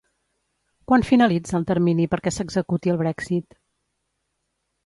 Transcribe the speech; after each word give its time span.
Quan 0.91 1.05
finalitza 1.09 1.59
el 1.59 1.67
termini 1.73 2.09
perquè 2.15 2.35
s'executi 2.39 2.95
el 2.95 2.99
Brexit? 3.05 3.63